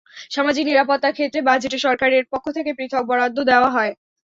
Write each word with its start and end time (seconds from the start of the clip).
সামাজিক 0.31 0.63
নিরাপত্তার 0.67 1.15
ক্ষেত্রে 1.17 1.39
বাজেটে 1.43 1.77
সরকারের 1.85 2.23
পক্ষ 2.31 2.45
থেকে 2.57 2.71
পৃথক 2.77 3.03
বরাদ্দ 3.09 3.37
দেওয়া 3.49 3.69
হয়। 3.75 3.91